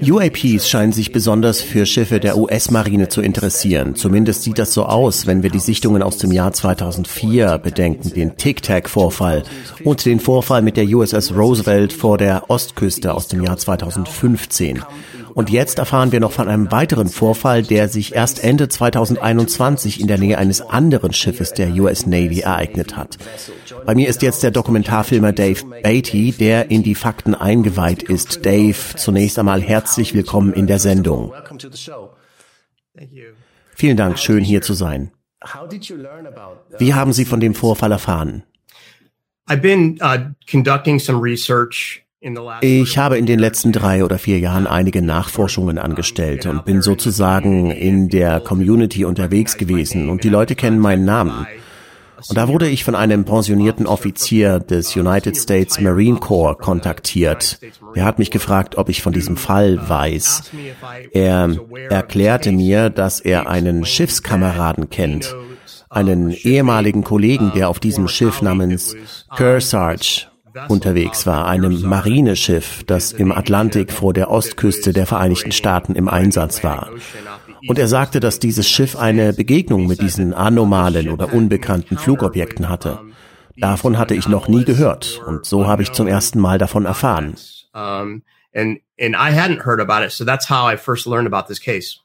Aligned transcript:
UAPs 0.00 0.66
scheinen 0.66 0.92
sich 0.92 1.12
besonders 1.12 1.60
für 1.60 1.84
Schiffe 1.84 2.18
der 2.18 2.38
US-Marine 2.38 3.10
zu 3.10 3.20
interessieren. 3.20 3.94
Zumindest 3.94 4.42
sieht 4.42 4.58
das 4.58 4.72
so 4.72 4.86
aus, 4.86 5.26
wenn 5.26 5.42
wir 5.42 5.50
die 5.50 5.58
Sichtungen 5.58 6.02
aus 6.02 6.16
dem 6.16 6.32
Jahr 6.32 6.50
2004 6.50 7.58
bedenken, 7.58 8.10
den 8.14 8.38
Tic-Tac-Vorfall 8.38 9.42
und 9.84 10.06
den 10.06 10.18
Vorfall 10.18 10.62
mit 10.62 10.78
der 10.78 10.86
USS 10.86 11.34
Roosevelt 11.36 11.92
vor 11.92 12.16
der 12.16 12.48
Ostküste 12.48 13.12
aus 13.12 13.28
dem 13.28 13.42
Jahr 13.42 13.58
2015. 13.58 14.82
Und 15.34 15.50
jetzt 15.50 15.78
erfahren 15.78 16.12
wir 16.12 16.20
noch 16.20 16.32
von 16.32 16.48
einem 16.48 16.70
weiteren 16.70 17.08
Vorfall, 17.08 17.62
der 17.62 17.88
sich 17.88 18.14
erst 18.14 18.42
Ende 18.42 18.68
2021 18.68 20.00
in 20.00 20.06
der 20.06 20.18
Nähe 20.18 20.38
eines 20.38 20.60
anderen 20.60 21.12
Schiffes 21.12 21.52
der 21.52 21.68
US 21.74 22.06
Navy 22.06 22.40
ereignet 22.40 22.96
hat. 22.96 23.18
Bei 23.86 23.94
mir 23.94 24.08
ist 24.08 24.22
jetzt 24.22 24.42
der 24.42 24.50
Dokumentarfilmer 24.50 25.32
Dave 25.32 25.64
Beatty, 25.82 26.32
der 26.32 26.70
in 26.70 26.82
die 26.82 26.94
Fakten 26.94 27.34
eingeweiht 27.34 28.02
ist. 28.02 28.44
Dave, 28.44 28.76
zunächst 28.96 29.38
einmal 29.38 29.62
herzlich 29.62 30.14
willkommen 30.14 30.52
in 30.52 30.66
der 30.66 30.78
Sendung. 30.78 31.32
Vielen 33.74 33.96
Dank, 33.96 34.18
schön 34.18 34.44
hier 34.44 34.62
zu 34.62 34.74
sein. 34.74 35.12
Wie 36.78 36.94
haben 36.94 37.12
Sie 37.12 37.24
von 37.24 37.40
dem 37.40 37.54
Vorfall 37.54 37.92
erfahren? 37.92 38.44
I've 39.48 39.60
been 39.60 39.98
uh, 40.00 40.32
conducting 40.48 41.00
some 41.00 41.20
research 41.20 42.04
ich 42.60 42.98
habe 42.98 43.18
in 43.18 43.26
den 43.26 43.40
letzten 43.40 43.72
drei 43.72 44.04
oder 44.04 44.16
vier 44.16 44.38
Jahren 44.38 44.68
einige 44.68 45.02
Nachforschungen 45.02 45.78
angestellt 45.78 46.46
und 46.46 46.64
bin 46.64 46.80
sozusagen 46.80 47.72
in 47.72 48.08
der 48.10 48.38
Community 48.38 49.04
unterwegs 49.04 49.56
gewesen 49.56 50.08
und 50.08 50.22
die 50.22 50.28
Leute 50.28 50.54
kennen 50.54 50.78
meinen 50.78 51.04
Namen. 51.04 51.46
Und 52.28 52.38
da 52.38 52.46
wurde 52.46 52.68
ich 52.68 52.84
von 52.84 52.94
einem 52.94 53.24
pensionierten 53.24 53.88
Offizier 53.88 54.60
des 54.60 54.94
United 54.94 55.36
States 55.36 55.80
Marine 55.80 56.20
Corps 56.20 56.56
kontaktiert. 56.56 57.58
Er 57.96 58.04
hat 58.04 58.20
mich 58.20 58.30
gefragt, 58.30 58.78
ob 58.78 58.88
ich 58.88 59.02
von 59.02 59.12
diesem 59.12 59.36
Fall 59.36 59.88
weiß. 59.88 60.52
Er 61.10 61.56
erklärte 61.90 62.52
mir, 62.52 62.90
dass 62.90 63.18
er 63.18 63.48
einen 63.48 63.84
Schiffskameraden 63.84 64.90
kennt, 64.90 65.34
einen 65.90 66.30
ehemaligen 66.30 67.02
Kollegen, 67.02 67.50
der 67.56 67.68
auf 67.68 67.80
diesem 67.80 68.06
Schiff 68.06 68.42
namens 68.42 68.94
Kearsarge 69.36 70.31
unterwegs 70.68 71.26
war, 71.26 71.46
einem 71.46 71.82
Marineschiff, 71.82 72.84
das 72.84 73.12
im 73.12 73.32
Atlantik 73.32 73.92
vor 73.92 74.12
der 74.12 74.30
Ostküste 74.30 74.92
der 74.92 75.06
Vereinigten 75.06 75.52
Staaten 75.52 75.94
im 75.94 76.08
Einsatz 76.08 76.62
war. 76.64 76.90
Und 77.68 77.78
er 77.78 77.88
sagte, 77.88 78.20
dass 78.20 78.38
dieses 78.38 78.68
Schiff 78.68 78.96
eine 78.96 79.32
Begegnung 79.32 79.86
mit 79.86 80.00
diesen 80.00 80.34
anomalen 80.34 81.08
oder 81.10 81.32
unbekannten 81.32 81.96
Flugobjekten 81.96 82.68
hatte. 82.68 83.00
Davon 83.56 83.98
hatte 83.98 84.14
ich 84.14 84.28
noch 84.28 84.48
nie 84.48 84.64
gehört 84.64 85.20
und 85.26 85.44
so 85.44 85.66
habe 85.66 85.82
ich 85.82 85.92
zum 85.92 86.06
ersten 86.06 86.40
Mal 86.40 86.58
davon 86.58 86.86
erfahren. 86.86 87.36
And, 88.54 88.82
and 89.00 89.14
I 89.14 89.30
hadn't 89.32 89.64
heard 89.64 89.80
about 89.80 90.04
it, 90.04 90.12
so 90.12 90.24
that's 90.24 90.50
how 90.50 90.66
I 90.66 90.76
first 90.76 91.06
learned 91.06 91.26
about 91.26 91.48
this 91.48 91.58
case. 91.58 92.01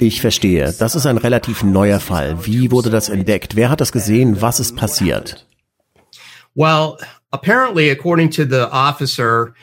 Ich 0.00 0.20
verstehe. 0.20 0.74
Das 0.78 0.94
ist 0.94 1.06
ein 1.06 1.18
relativ 1.18 1.62
neuer 1.62 2.00
Fall. 2.00 2.44
Wie 2.46 2.70
wurde 2.70 2.90
das 2.90 3.08
entdeckt? 3.08 3.56
Wer 3.56 3.70
hat 3.70 3.80
das 3.80 3.92
gesehen? 3.92 4.40
Was 4.40 4.60
ist 4.60 4.76
passiert? 4.76 5.46
Well, 6.54 6.98
apparently, 7.30 7.90
according 7.90 8.30
to 8.30 8.44
the 8.44 8.66
officer, 8.70 9.54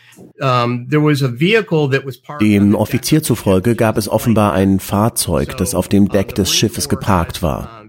dem 2.41 2.75
Offizier 2.75 3.23
zufolge 3.23 3.75
gab 3.75 3.97
es 3.97 4.09
offenbar 4.09 4.53
ein 4.53 4.79
Fahrzeug, 4.79 5.55
das 5.57 5.75
auf 5.75 5.87
dem 5.87 6.09
Deck 6.09 6.33
des 6.35 6.51
Schiffes 6.51 6.89
geparkt 6.89 7.43
war. 7.43 7.85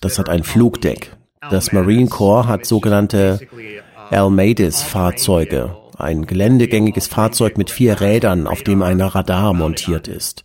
Das 0.00 0.18
hat 0.18 0.28
ein 0.28 0.42
Flugdeck. 0.42 1.16
Das 1.50 1.72
Marine 1.72 2.08
Corps 2.08 2.46
hat 2.46 2.66
sogenannte 2.66 3.40
Almades-Fahrzeuge 4.10 5.76
ein 6.02 6.26
geländegängiges 6.26 7.06
Fahrzeug 7.06 7.58
mit 7.58 7.70
vier 7.70 8.00
Rädern, 8.00 8.46
auf 8.46 8.62
dem 8.62 8.82
ein 8.82 9.00
Radar 9.00 9.54
montiert 9.54 10.08
ist. 10.08 10.44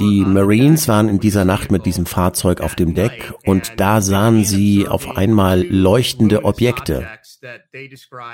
Die 0.00 0.24
Marines 0.26 0.88
waren 0.88 1.08
in 1.08 1.20
dieser 1.20 1.44
Nacht 1.44 1.70
mit 1.70 1.86
diesem 1.86 2.06
Fahrzeug 2.06 2.60
auf 2.60 2.74
dem 2.74 2.94
Deck 2.94 3.32
und 3.44 3.72
da 3.76 4.00
sahen 4.00 4.44
sie 4.44 4.88
auf 4.88 5.16
einmal 5.16 5.62
leuchtende 5.62 6.44
Objekte. 6.44 7.06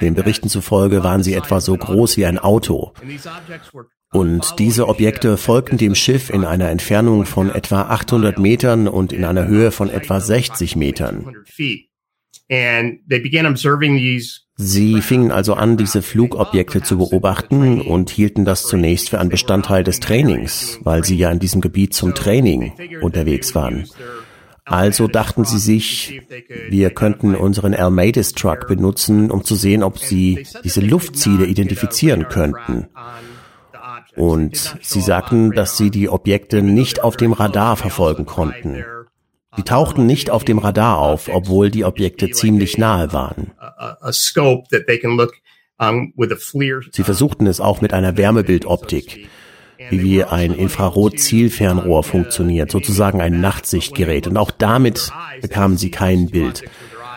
Den 0.01 0.15
Berichten 0.15 0.49
zufolge 0.49 1.03
waren 1.03 1.23
sie 1.23 1.35
etwa 1.35 1.61
so 1.61 1.77
groß 1.77 2.17
wie 2.17 2.27
ein 2.27 2.39
Auto. 2.39 2.93
Und 4.13 4.59
diese 4.61 4.89
Objekte 4.89 5.37
folgten 5.37 5.77
dem 5.77 5.95
Schiff 5.95 6.31
in 6.31 6.45
einer 6.45 6.71
Entfernung 6.71 7.27
von 7.27 7.51
etwa 7.51 7.83
800 7.83 8.39
Metern 8.39 8.87
und 8.87 9.13
in 9.13 9.25
einer 9.25 9.49
Höhe 9.49 9.73
von 9.73 9.91
etwa 9.91 10.21
60 10.21 10.77
Metern. 10.77 11.35
Sie 14.57 15.03
fingen 15.03 15.33
also 15.33 15.55
an, 15.55 15.77
diese 15.77 16.01
Flugobjekte 16.01 16.81
zu 16.81 16.99
beobachten 16.99 17.81
und 17.81 18.11
hielten 18.11 18.45
das 18.45 18.63
zunächst 18.63 19.11
für 19.11 19.19
einen 19.19 19.31
Bestandteil 19.31 19.83
des 19.83 19.99
Trainings, 19.99 20.79
weil 20.85 21.05
sie 21.05 21.17
ja 21.17 21.31
in 21.31 21.41
diesem 21.41 21.61
Gebiet 21.61 21.93
zum 21.93 22.15
Training 22.15 22.73
unterwegs 23.03 23.55
waren. 23.55 23.85
Also 24.65 25.09
dachten 25.09 25.45
sie 25.45 25.59
sich, 25.59 26.23
wir 26.71 26.91
könnten 26.91 27.35
unseren 27.35 27.75
Almades 27.75 28.33
Truck 28.33 28.69
benutzen, 28.69 29.31
um 29.31 29.45
zu 29.45 29.57
sehen, 29.57 29.83
ob 29.83 29.99
sie 29.99 30.47
diese 30.63 30.81
Luftziele 30.81 31.47
identifizieren 31.47 32.29
könnten. 32.29 32.87
Und 34.17 34.77
sie 34.81 35.01
sagten, 35.01 35.51
dass 35.51 35.77
sie 35.77 35.91
die 35.91 36.09
Objekte 36.09 36.63
nicht 36.63 37.03
auf 37.03 37.17
dem 37.17 37.33
Radar 37.33 37.77
verfolgen 37.77 38.25
konnten. 38.25 38.85
Die 39.57 39.63
tauchten 39.63 40.07
nicht 40.07 40.31
auf 40.31 40.45
dem 40.45 40.59
Radar 40.59 40.99
auf, 40.99 41.29
obwohl 41.33 41.71
die 41.71 41.85
Objekte 41.85 42.31
ziemlich 42.31 42.79
nahe 42.79 43.13
waren. 43.13 43.53
Sie 46.93 47.03
versuchten 47.03 47.47
es 47.47 47.61
auch 47.61 47.81
mit 47.81 47.93
einer 47.93 48.17
Wärmebildoptik, 48.17 49.29
wie 49.91 50.25
ein 50.25 50.55
Infrarot-Zielfernrohr 50.55 52.05
funktioniert, 52.05 52.71
sozusagen 52.71 53.21
ein 53.21 53.41
Nachtsichtgerät. 53.41 54.27
Und 54.27 54.37
auch 54.37 54.51
damit 54.51 55.13
bekamen 55.41 55.77
sie 55.77 55.91
kein 55.91 56.31
Bild. 56.31 56.65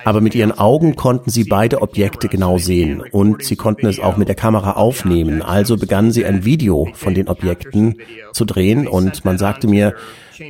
Aber 0.07 0.21
mit 0.21 0.35
ihren 0.35 0.57
Augen 0.57 0.95
konnten 0.95 1.29
sie 1.29 1.43
beide 1.43 1.81
Objekte 1.81 2.29
genau 2.29 2.57
sehen 2.57 3.03
und 3.11 3.43
sie 3.43 3.57
konnten 3.57 3.87
es 3.87 3.99
auch 3.99 4.15
mit 4.15 4.29
der 4.29 4.37
Kamera 4.37 4.71
aufnehmen. 4.71 5.41
Also 5.41 5.75
begannen 5.75 6.13
sie 6.13 6.23
ein 6.23 6.45
Video 6.45 6.87
von 6.93 7.13
den 7.13 7.27
Objekten 7.27 7.95
zu 8.31 8.45
drehen 8.45 8.87
und 8.87 9.25
man 9.25 9.37
sagte 9.37 9.67
mir, 9.67 9.95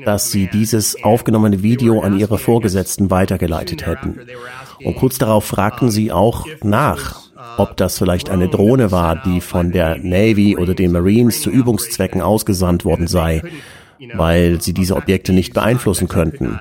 dass 0.05 0.29
sie 0.29 0.45
dieses 0.45 1.03
aufgenommene 1.03 1.63
Video 1.63 2.01
an 2.01 2.19
ihre 2.19 2.37
Vorgesetzten 2.37 3.09
weitergeleitet 3.09 3.87
hätten. 3.87 4.19
Und 4.83 4.95
kurz 4.95 5.17
darauf 5.17 5.45
fragten 5.45 5.89
sie 5.89 6.11
auch 6.11 6.45
nach, 6.61 7.19
ob 7.57 7.77
das 7.77 7.97
vielleicht 7.97 8.29
eine 8.29 8.49
Drohne 8.49 8.91
war, 8.91 9.15
die 9.23 9.41
von 9.41 9.71
der 9.71 9.97
Navy 9.97 10.55
oder 10.55 10.75
den 10.75 10.91
Marines 10.91 11.41
zu 11.41 11.49
Übungszwecken 11.49 12.21
ausgesandt 12.21 12.85
worden 12.85 13.07
sei, 13.07 13.41
weil 14.15 14.61
sie 14.61 14.73
diese 14.73 14.95
Objekte 14.95 15.33
nicht 15.33 15.53
beeinflussen 15.53 16.07
könnten. 16.07 16.59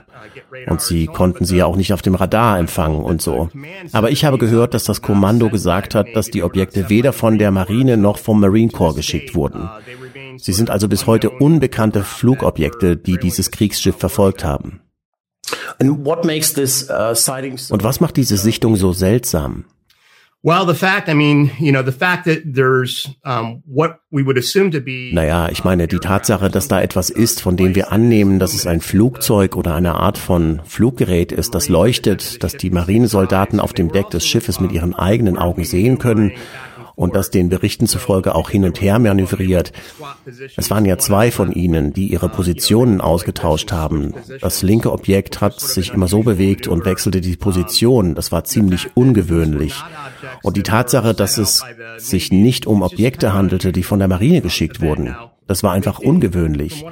Und 0.67 0.81
sie 0.81 1.07
konnten 1.07 1.45
sie 1.45 1.59
ja 1.59 1.67
auch 1.67 1.77
nicht 1.77 1.93
auf 1.93 2.03
dem 2.03 2.15
Radar 2.15 2.59
empfangen 2.59 3.03
und 3.03 3.23
so. 3.23 3.49
Aber 3.93 4.11
ich 4.11 4.25
habe 4.25 4.39
gehört, 4.39 4.75
dass 4.75 4.85
das 4.85 5.03
Kommando 5.03 5.51
gesagt 5.51 5.95
hat, 5.95 6.09
dass 6.15 6.31
die 6.31 6.43
Objekte 6.43 6.89
weder 6.89 7.13
von 7.13 7.39
der 7.39 7.51
Marine 7.51 7.97
noch 7.97 8.19
vom 8.19 8.41
Marine 8.41 8.73
Corps 8.73 8.95
geschickt 8.95 9.35
wurden. 9.35 9.69
Sie 10.39 10.53
sind 10.53 10.71
also 10.71 10.89
bis 10.89 11.07
heute 11.07 11.31
unbekannte 11.31 12.03
Flugobjekte, 12.03 12.97
die 12.97 13.17
dieses 13.19 13.51
Kriegsschiff 13.51 13.97
verfolgt 13.97 14.45
haben. 14.45 14.81
Uh, 15.83 15.95
Und 17.71 17.85
was 17.85 18.01
macht 18.01 18.17
diese 18.17 18.37
Sichtung 18.37 18.77
so 18.77 18.93
seltsam? 18.93 19.65
Naja, 25.13 25.49
ich 25.51 25.65
meine, 25.65 25.89
die 25.89 25.99
Tatsache, 25.99 26.51
dass 26.51 26.69
da 26.69 26.81
etwas 26.81 27.11
ist, 27.11 27.43
von 27.43 27.57
dem 27.57 27.75
wir 27.75 27.91
annehmen, 27.91 28.39
dass 28.39 28.55
es 28.55 28.65
ein 28.67 28.81
Flugzeug 28.81 29.57
oder 29.57 29.75
eine 29.75 29.97
Art 29.97 30.19
von 30.19 30.61
Fluggerät 30.65 31.33
ist, 31.33 31.55
das 31.57 31.69
leuchtet, 31.69 32.45
dass 32.45 32.57
die 32.57 32.71
Marinesoldaten 32.71 33.59
auf 33.59 33.73
dem 33.73 33.91
Deck 33.91 34.11
des 34.11 34.25
Schiffes 34.25 34.61
mit 34.61 34.71
ihren 34.71 34.95
eigenen 34.95 35.37
Augen 35.37 35.65
sehen 35.65 35.99
können 35.99 36.33
und 36.97 37.15
das 37.15 37.31
den 37.31 37.51
Berichten 37.51 37.87
zufolge 37.87 38.35
auch 38.35 38.51
hin 38.51 38.65
und 38.65 38.81
her 38.81 38.99
manövriert. 38.99 39.73
Es 40.57 40.71
waren 40.71 40.85
ja 40.87 40.99
zwei 40.99 41.31
von 41.31 41.53
ihnen, 41.53 41.93
die 41.93 42.09
ihre 42.09 42.29
Positionen 42.29 43.01
ausgetauscht 43.01 43.71
haben. 43.71 44.15
Das 44.41 44.63
linke 44.63 44.91
Objekt 44.91 45.41
hat 45.41 45.61
sich 45.61 45.93
immer 45.93 46.09
so 46.09 46.23
bewegt 46.23 46.67
und 46.67 46.85
wechselte 46.85 47.21
die 47.21 47.37
Position. 47.37 48.15
Das 48.15 48.33
war 48.33 48.45
ziemlich 48.45 48.89
ungewöhnlich. 48.95 49.75
Und 50.43 50.57
die 50.57 50.63
Tatsache, 50.63 51.15
dass 51.15 51.39
es 51.39 51.63
sich 51.99 52.33
nicht 52.33 52.67
um 52.67 52.83
Objekte 52.83 53.35
handelte, 53.35 53.73
die 53.73 53.83
von 53.83 53.99
der 53.99 54.09
Marine 54.09 54.41
geschickt 54.41 54.81
wurden, 54.81 55.15
das 55.47 55.63
war 55.63 55.73
einfach 55.73 55.99
ungewöhnlich. 55.99 56.85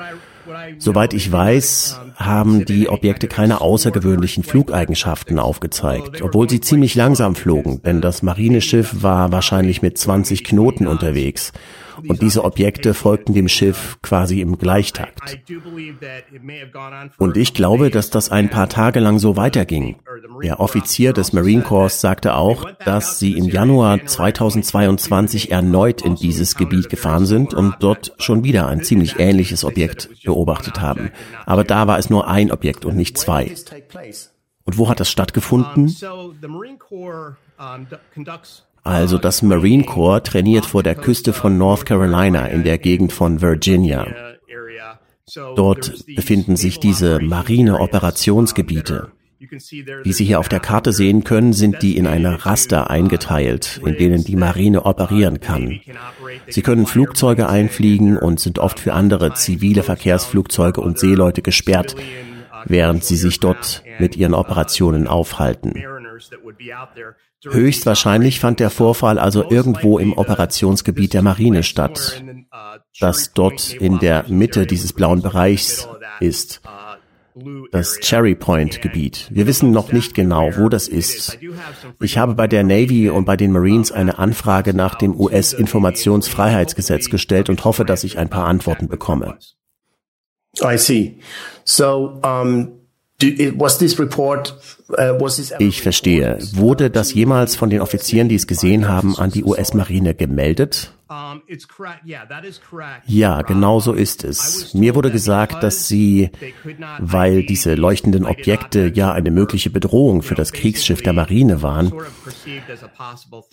Soweit 0.78 1.14
ich 1.14 1.30
weiß, 1.30 2.00
haben 2.16 2.64
die 2.64 2.88
Objekte 2.88 3.28
keine 3.28 3.60
außergewöhnlichen 3.60 4.44
Flugeigenschaften 4.44 5.38
aufgezeigt, 5.38 6.22
obwohl 6.22 6.48
sie 6.48 6.60
ziemlich 6.60 6.94
langsam 6.94 7.34
flogen, 7.34 7.82
denn 7.82 8.00
das 8.00 8.22
Marineschiff 8.22 9.02
war 9.02 9.32
wahrscheinlich 9.32 9.82
mit 9.82 9.98
20 9.98 10.44
Knoten 10.44 10.86
unterwegs. 10.86 11.52
Und 12.08 12.22
diese 12.22 12.44
Objekte 12.44 12.92
folgten 12.92 13.34
dem 13.34 13.48
Schiff 13.48 13.98
quasi 14.02 14.40
im 14.40 14.58
Gleichtakt. 14.58 15.38
Und 17.18 17.36
ich 17.36 17.54
glaube, 17.54 17.90
dass 17.90 18.10
das 18.10 18.30
ein 18.30 18.50
paar 18.50 18.68
Tage 18.68 19.00
lang 19.00 19.18
so 19.18 19.36
weiterging. 19.36 19.96
Der 20.42 20.60
Offizier 20.60 21.12
des 21.12 21.32
Marine 21.32 21.62
Corps 21.62 21.90
sagte 21.90 22.34
auch, 22.34 22.70
dass 22.84 23.18
sie 23.18 23.32
im 23.32 23.44
Januar 23.44 24.04
2022 24.04 25.50
erneut 25.50 26.02
in 26.02 26.14
dieses 26.16 26.56
Gebiet 26.56 26.88
gefahren 26.88 27.26
sind 27.26 27.54
und 27.54 27.76
dort 27.80 28.12
schon 28.18 28.44
wieder 28.44 28.68
ein 28.68 28.82
ziemlich 28.82 29.18
ähnliches 29.18 29.64
Objekt 29.64 30.08
beobachtet 30.24 30.80
haben. 30.80 31.10
Aber 31.46 31.64
da 31.64 31.86
war 31.86 31.98
es 31.98 32.10
nur 32.10 32.28
ein 32.28 32.50
Objekt 32.50 32.84
und 32.84 32.96
nicht 32.96 33.18
zwei. 33.18 33.54
Und 34.64 34.78
wo 34.78 34.88
hat 34.88 35.00
das 35.00 35.10
stattgefunden? 35.10 35.94
Also 38.82 39.18
das 39.18 39.42
Marine 39.42 39.84
Corps 39.84 40.22
trainiert 40.22 40.66
vor 40.66 40.82
der 40.82 40.94
Küste 40.94 41.32
von 41.32 41.56
North 41.56 41.86
Carolina 41.86 42.46
in 42.46 42.64
der 42.64 42.78
Gegend 42.78 43.12
von 43.12 43.40
Virginia. 43.40 44.06
Dort 45.56 46.04
befinden 46.14 46.56
sich 46.56 46.80
diese 46.80 47.18
Marine-Operationsgebiete. 47.20 49.10
Wie 50.02 50.12
Sie 50.12 50.24
hier 50.24 50.40
auf 50.40 50.48
der 50.48 50.60
Karte 50.60 50.92
sehen 50.92 51.24
können, 51.24 51.52
sind 51.52 51.82
die 51.82 51.96
in 51.96 52.06
eine 52.06 52.46
Raster 52.46 52.90
eingeteilt, 52.90 53.80
in 53.84 53.96
denen 53.96 54.24
die 54.24 54.36
Marine 54.36 54.84
operieren 54.84 55.40
kann. 55.40 55.80
Sie 56.48 56.62
können 56.62 56.86
Flugzeuge 56.86 57.48
einfliegen 57.48 58.16
und 58.16 58.40
sind 58.40 58.58
oft 58.58 58.80
für 58.80 58.92
andere 58.92 59.34
zivile 59.34 59.82
Verkehrsflugzeuge 59.82 60.80
und 60.80 60.98
Seeleute 60.98 61.42
gesperrt, 61.42 61.96
während 62.66 63.04
sie 63.04 63.16
sich 63.16 63.40
dort 63.40 63.82
mit 63.98 64.16
ihren 64.16 64.34
Operationen 64.34 65.06
aufhalten. 65.06 65.74
Höchstwahrscheinlich 67.46 68.40
fand 68.40 68.60
der 68.60 68.70
Vorfall 68.70 69.18
also 69.18 69.50
irgendwo 69.50 69.98
im 69.98 70.12
Operationsgebiet 70.12 71.12
der 71.12 71.22
Marine 71.22 71.62
statt, 71.62 72.22
das 73.00 73.32
dort 73.32 73.74
in 73.74 73.98
der 73.98 74.24
Mitte 74.28 74.66
dieses 74.66 74.92
blauen 74.92 75.22
Bereichs 75.22 75.88
ist. 76.20 76.62
Das 77.72 77.98
Cherry 78.00 78.36
Point 78.36 78.80
Gebiet. 78.80 79.28
Wir 79.30 79.46
wissen 79.46 79.72
noch 79.72 79.92
nicht 79.92 80.14
genau, 80.14 80.56
wo 80.56 80.68
das 80.68 80.86
ist. 80.86 81.38
Ich 82.00 82.16
habe 82.16 82.34
bei 82.34 82.46
der 82.46 82.62
Navy 82.62 83.10
und 83.10 83.24
bei 83.24 83.36
den 83.36 83.50
Marines 83.50 83.90
eine 83.90 84.18
Anfrage 84.18 84.72
nach 84.72 84.94
dem 84.94 85.18
US-Informationsfreiheitsgesetz 85.18 87.10
gestellt 87.10 87.48
und 87.48 87.64
hoffe, 87.64 87.84
dass 87.84 88.04
ich 88.04 88.18
ein 88.18 88.30
paar 88.30 88.46
Antworten 88.46 88.86
bekomme. 88.86 89.36
I 90.62 90.78
see. 90.78 91.18
So, 91.64 92.20
um, 92.22 92.70
was 93.56 93.78
this 93.78 93.98
report 93.98 94.54
Uh, 94.90 95.28
ich 95.58 95.80
verstehe. 95.80 96.38
Wurde 96.52 96.90
das 96.90 97.14
jemals 97.14 97.56
von 97.56 97.70
den 97.70 97.80
Offizieren, 97.80 98.28
die 98.28 98.34
es 98.34 98.46
gesehen 98.46 98.86
haben, 98.86 99.16
an 99.16 99.30
die 99.30 99.42
US-Marine 99.42 100.14
gemeldet? 100.14 100.93
Ja, 103.06 103.42
genau 103.42 103.80
so 103.80 103.92
ist 103.92 104.24
es. 104.24 104.74
Mir 104.74 104.94
wurde 104.94 105.10
gesagt, 105.10 105.62
dass 105.62 105.88
sie, 105.88 106.30
weil 106.98 107.44
diese 107.44 107.74
leuchtenden 107.74 108.26
Objekte 108.26 108.90
ja 108.94 109.12
eine 109.12 109.30
mögliche 109.30 109.70
Bedrohung 109.70 110.22
für 110.22 110.34
das 110.34 110.52
Kriegsschiff 110.52 111.02
der 111.02 111.12
Marine 111.12 111.62
waren 111.62 111.92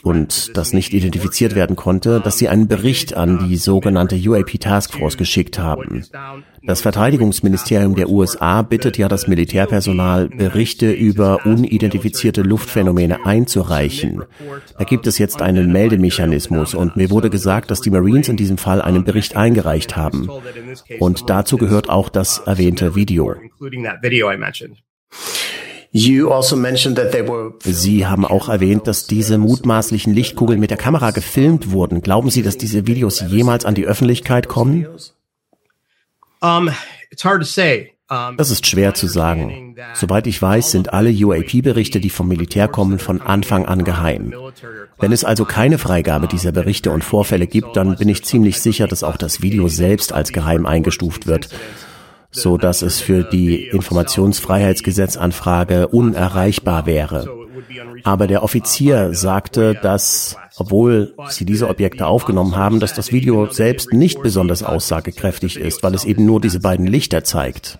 und 0.04 0.58
das 0.58 0.74
nicht 0.74 0.94
identifiziert 0.94 1.56
werden 1.56 1.76
konnte, 1.76 2.20
dass 2.20 2.38
sie 2.38 2.50
einen 2.50 2.68
Bericht 2.68 3.16
an 3.16 3.48
die 3.48 3.58
sogenannte 3.58 4.16
UAP 4.16 4.60
Task 4.60 4.94
Force 4.94 5.18
geschickt 5.18 5.60
haben. 5.60 6.04
Das 6.64 6.82
Verteidigungsministerium 6.82 7.96
der 7.96 8.10
USA 8.10 8.62
bittet 8.62 8.98
ja 8.98 9.08
das 9.08 9.28
Militärpersonal, 9.28 10.30
Berichte 10.30 10.92
über 10.92 11.46
unidentifizierte 11.46 12.44
Luftphänomene 12.44 13.26
einzureichen. 13.26 14.24
Da 14.78 14.84
gibt 14.84 15.08
es 15.08 15.18
jetzt 15.18 15.42
einen 15.42 15.72
Meldemechanismus 15.72 16.76
und 16.76 16.96
mir 16.96 17.10
wurde 17.10 17.30
gesagt, 17.30 17.51
dass 17.60 17.82
die 17.82 17.90
Marines 17.90 18.30
in 18.30 18.38
diesem 18.38 18.58
Fall 18.58 18.82
einen 18.82 19.04
Bericht 19.04 19.36
eingereicht 19.36 19.98
haben. 19.98 20.30
Und 21.00 21.30
dazu 21.30 21.58
gehört 21.58 21.90
auch 21.90 22.10
das 22.10 22.40
erwähnte 22.40 22.96
Video. 22.96 23.36
Also 27.66 27.72
Sie 27.74 28.08
haben 28.08 28.26
auch 28.26 28.48
erwähnt, 28.48 28.88
dass 28.88 29.08
diese 29.08 29.38
mutmaßlichen 29.38 30.14
Lichtkugeln 30.14 30.60
mit 30.60 30.70
der 30.70 30.78
Kamera 30.78 31.12
gefilmt 31.12 31.72
wurden. 31.72 32.02
Glauben 32.02 32.30
Sie, 32.30 32.44
dass 32.44 32.58
diese 32.58 32.88
Videos 32.88 33.20
jemals 33.28 33.66
an 33.66 33.76
die 33.76 33.86
Öffentlichkeit 33.86 34.48
kommen? 34.48 34.88
Das 38.38 38.52
ist 38.52 38.68
schwer 38.68 38.94
zu 38.94 39.08
sagen. 39.08 39.76
Soweit 39.94 40.28
ich 40.28 40.42
weiß, 40.42 40.72
sind 40.72 40.92
alle 40.92 41.12
UAP-Berichte, 41.12 42.02
die 42.02 42.10
vom 42.10 42.28
Militär 42.28 42.68
kommen, 42.68 43.00
von 43.00 43.22
Anfang 43.22 43.66
an 43.66 43.86
geheim. 43.86 44.34
Wenn 45.00 45.14
es 45.14 45.24
also 45.24 45.46
keine 45.46 45.78
Freigabe 45.78 46.28
dieser 46.28 46.52
Berichte 46.52 46.92
und 46.92 47.06
Vorfälle 47.06 47.48
gibt, 47.48 47.78
dann 47.78 47.96
bin 47.96 48.10
ich 48.10 48.26
ziemlich 48.26 48.60
sicher, 48.60 48.88
dass 48.88 49.04
auch 49.04 49.16
das 49.16 49.42
Video 49.42 49.70
selbst 49.70 50.12
als 50.12 50.34
geheim 50.34 50.66
eingestuft 50.66 51.26
wird, 51.26 51.48
so 52.32 52.58
dass 52.58 52.82
es 52.82 53.00
für 53.00 53.24
die 53.24 53.68
Informationsfreiheitsgesetzanfrage 53.68 55.90
unerreichbar 55.90 56.86
wäre. 56.86 57.42
Aber 58.04 58.28
der 58.28 58.44
Offizier 58.44 59.14
sagte, 59.14 59.76
dass, 59.76 60.38
obwohl 60.56 61.14
sie 61.30 61.46
diese 61.46 61.68
Objekte 61.68 62.08
aufgenommen 62.08 62.56
haben, 62.56 62.80
dass 62.80 62.94
das 62.94 63.12
Video 63.12 63.52
selbst 63.52 63.94
nicht 63.94 64.22
besonders 64.22 64.64
aussagekräftig 64.64 65.58
ist, 65.58 65.84
weil 65.84 65.94
es 65.94 66.06
eben 66.06 66.26
nur 66.26 66.42
diese 66.42 66.60
beiden 66.60 66.88
Lichter 66.88 67.24
zeigt. 67.24 67.80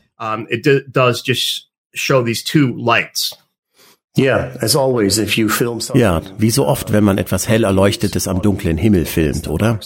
Ja, 5.94 6.22
wie 6.38 6.52
so 6.52 6.68
oft, 6.68 6.92
wenn 6.92 7.04
man 7.04 7.18
etwas 7.18 7.48
hell 7.48 7.64
erleuchtetes 7.64 8.28
am 8.28 8.42
dunklen 8.42 8.78
Himmel 8.78 9.06
filmt, 9.06 9.48
oder? 9.48 9.80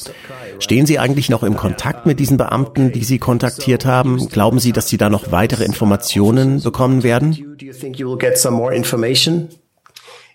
Stehen 0.57 0.87
Sie 0.87 0.97
eigentlich 0.97 1.29
noch 1.29 1.43
im 1.43 1.55
Kontakt 1.55 2.07
mit 2.07 2.19
diesen 2.19 2.37
Beamten, 2.37 2.91
die 2.91 3.03
Sie 3.03 3.19
kontaktiert 3.19 3.85
haben? 3.85 4.27
Glauben 4.29 4.57
Sie, 4.57 4.71
dass 4.71 4.87
Sie 4.87 4.97
da 4.97 5.11
noch 5.11 5.31
weitere 5.31 5.63
Informationen 5.63 6.63
bekommen 6.63 7.03
werden? 7.03 7.57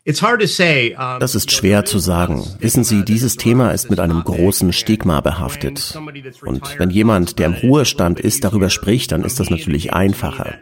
Das 0.06 1.34
ist 1.34 1.52
schwer 1.52 1.84
zu 1.84 1.98
sagen. 1.98 2.44
Wissen 2.58 2.84
Sie, 2.84 3.04
dieses 3.04 3.36
Thema 3.36 3.70
ist 3.70 3.90
mit 3.90 4.00
einem 4.00 4.22
großen 4.24 4.72
Stigma 4.72 5.20
behaftet. 5.20 5.98
Und 6.44 6.78
wenn 6.78 6.90
jemand, 6.90 7.38
der 7.38 7.46
im 7.46 7.54
Ruhestand 7.54 8.18
ist, 8.18 8.44
darüber 8.44 8.70
spricht, 8.70 9.12
dann 9.12 9.24
ist 9.24 9.40
das 9.40 9.50
natürlich 9.50 9.92
einfacher. 9.92 10.54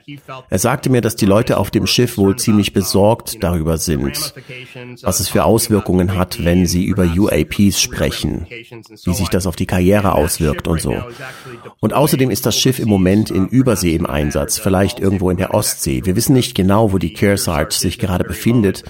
Er 0.51 0.59
sagte 0.59 0.91
mir, 0.91 1.01
dass 1.01 1.15
die 1.15 1.27
Leute 1.27 1.59
auf 1.59 1.71
dem 1.71 1.87
Schiff 1.87 2.19
wohl 2.19 2.37
ziemlich 2.37 2.73
besorgt 2.73 3.43
darüber 3.43 3.79
sind, 3.79 4.35
was 5.03 5.21
es 5.21 5.29
für 5.29 5.45
Auswirkungen 5.45 6.17
hat, 6.17 6.45
wenn 6.45 6.67
sie 6.67 6.85
über 6.85 7.05
UAPs 7.05 7.81
sprechen, 7.81 8.47
wie 8.49 9.15
sich 9.15 9.29
das 9.29 9.47
auf 9.47 9.57
die 9.57 9.67
Karriere 9.67 10.15
auswirkt 10.15 10.67
und 10.67 10.81
so. 10.81 10.97
Und 11.81 11.95
außerdem 11.95 12.31
ist 12.31 12.45
das 12.45 12.59
Schiff 12.59 12.79
im 12.81 12.89
Moment 12.89 13.31
in 13.31 13.47
Übersee 13.47 13.95
im 13.95 14.07
Einsatz, 14.07 14.59
vielleicht 14.59 14.99
irgendwo 14.99 15.31
in 15.31 15.37
der 15.37 15.55
Ostsee. 15.55 16.05
Wir 16.05 16.17
wissen 16.17 16.33
nicht 16.33 16.57
genau, 16.57 16.93
wo 16.93 16.99
die 16.99 17.13
Kearsarge 17.13 17.75
sich 17.75 17.99
gerade 17.99 18.25
befindet, 18.25 18.85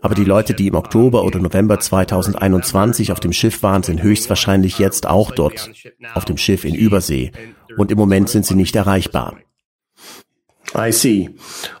aber 0.00 0.14
die 0.14 0.24
Leute, 0.24 0.54
die 0.54 0.68
im 0.68 0.74
Oktober 0.74 1.24
oder 1.24 1.38
November 1.38 1.80
2021 1.80 3.12
auf 3.12 3.20
dem 3.20 3.32
Schiff 3.32 3.62
waren, 3.62 3.82
sind 3.82 4.02
höchstwahrscheinlich 4.02 4.78
jetzt 4.78 5.06
auch 5.06 5.30
dort 5.30 5.70
auf 6.14 6.24
dem 6.24 6.36
Schiff 6.36 6.64
in 6.64 6.74
Übersee. 6.74 7.32
Und 7.76 7.90
im 7.90 7.98
Moment 7.98 8.28
sind 8.28 8.46
sie 8.46 8.54
nicht 8.54 8.76
erreichbar. 8.76 9.36
I 10.74 10.92
see. 10.92 11.30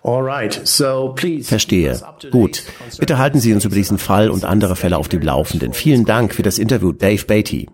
All 0.02 0.22
right. 0.22 0.60
So 0.66 1.12
please. 1.14 1.48
Verstehe. 1.48 2.00
Gut. 2.30 2.64
Bitte 2.98 3.18
halten 3.18 3.40
Sie 3.40 3.52
uns 3.52 3.64
über 3.64 3.74
diesen 3.74 3.98
Fall 3.98 4.30
und 4.30 4.44
andere 4.44 4.76
Fälle 4.76 4.96
auf 4.96 5.08
dem 5.08 5.22
Laufenden. 5.22 5.74
Vielen 5.74 6.04
Dank 6.04 6.34
für 6.34 6.42
das 6.42 6.58
Interview, 6.58 6.92
Dave 6.92 7.24
Beatty. 7.24 7.68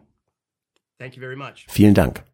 Vielen 1.69 1.95
Dank. 1.95 2.25